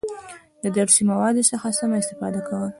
د 0.63 0.65
درسي 0.77 1.03
موادو 1.11 1.47
څخه 1.51 1.67
سمه 1.79 1.95
استفاده 2.01 2.39
کول، 2.47 2.69